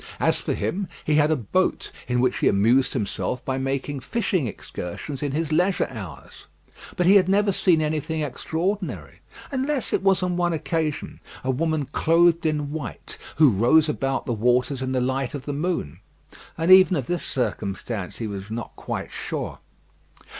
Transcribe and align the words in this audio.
As 0.19 0.39
for 0.39 0.55
him, 0.55 0.87
he 1.05 1.13
had 1.13 1.29
a 1.29 1.35
boat 1.35 1.91
in 2.07 2.21
which 2.21 2.37
he 2.39 2.47
amused 2.47 2.93
himself 2.93 3.45
by 3.45 3.59
making 3.59 3.99
fishing 3.99 4.47
excursions 4.47 5.21
in 5.21 5.31
his 5.31 5.51
leisure 5.51 5.87
hours; 5.91 6.47
but 6.95 7.05
he 7.05 7.17
had 7.17 7.29
never 7.29 7.51
seen 7.51 7.83
anything 7.83 8.21
extraordinary, 8.21 9.19
unless 9.51 9.93
it 9.93 10.01
was 10.01 10.23
on 10.23 10.37
one 10.37 10.53
occasion 10.53 11.19
a 11.43 11.51
woman 11.51 11.85
clothed 11.85 12.47
in 12.47 12.71
white, 12.71 13.19
who 13.35 13.51
rose 13.51 13.87
about 13.87 14.25
the 14.25 14.33
waters 14.33 14.81
in 14.81 14.91
the 14.91 14.99
light 15.01 15.35
of 15.35 15.43
the 15.45 15.53
moon 15.53 15.99
and 16.57 16.71
even 16.71 16.97
of 16.97 17.05
this 17.05 17.23
circumstance 17.23 18.17
he 18.17 18.25
was 18.25 18.49
not 18.49 18.75
quite 18.75 19.11
sure. 19.11 19.59